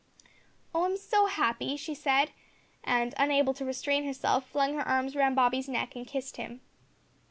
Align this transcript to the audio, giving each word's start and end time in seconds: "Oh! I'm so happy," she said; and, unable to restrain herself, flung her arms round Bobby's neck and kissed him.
"Oh! 0.73 0.85
I'm 0.85 0.97
so 0.97 1.27
happy," 1.27 1.77
she 1.77 1.93
said; 1.93 2.31
and, 2.83 3.13
unable 3.19 3.53
to 3.53 3.63
restrain 3.63 4.03
herself, 4.03 4.47
flung 4.49 4.73
her 4.73 4.87
arms 4.87 5.15
round 5.15 5.35
Bobby's 5.35 5.69
neck 5.69 5.95
and 5.95 6.07
kissed 6.07 6.37
him. 6.37 6.61